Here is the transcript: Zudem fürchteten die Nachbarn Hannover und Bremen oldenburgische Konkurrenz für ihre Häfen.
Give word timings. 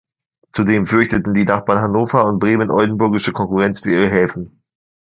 Zudem 0.53 0.87
fürchteten 0.87 1.35
die 1.35 1.45
Nachbarn 1.45 1.79
Hannover 1.83 2.25
und 2.25 2.39
Bremen 2.39 2.71
oldenburgische 2.71 3.33
Konkurrenz 3.33 3.81
für 3.81 3.91
ihre 3.91 4.09
Häfen. 4.09 4.63